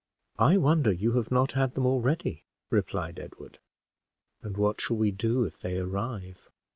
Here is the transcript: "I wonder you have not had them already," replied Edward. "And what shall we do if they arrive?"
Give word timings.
"I 0.39 0.57
wonder 0.57 0.91
you 0.91 1.11
have 1.11 1.29
not 1.29 1.51
had 1.51 1.75
them 1.75 1.85
already," 1.85 2.43
replied 2.71 3.19
Edward. 3.19 3.59
"And 4.41 4.57
what 4.57 4.81
shall 4.81 4.97
we 4.97 5.11
do 5.11 5.43
if 5.43 5.59
they 5.59 5.77
arrive?" 5.77 6.49